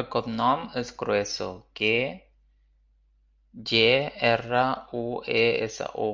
[0.00, 1.46] El cognom és Grueso:
[1.80, 1.94] ge,
[4.32, 4.66] erra,
[5.02, 5.06] u,
[5.44, 6.10] e, essa, o.